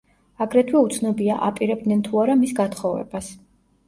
აგრეთვე 0.43 0.79
უცნობია 0.85 1.35
აპირებდნენ 1.47 2.01
თუ 2.07 2.21
არა 2.23 2.37
მის 2.39 2.55
გათხოვებას. 2.61 3.29